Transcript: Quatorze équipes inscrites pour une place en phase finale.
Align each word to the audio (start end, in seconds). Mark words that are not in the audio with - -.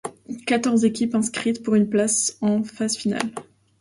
Quatorze 0.47 0.83
équipes 0.83 1.13
inscrites 1.13 1.61
pour 1.61 1.75
une 1.75 1.87
place 1.87 2.39
en 2.41 2.63
phase 2.63 2.97
finale. 2.97 3.29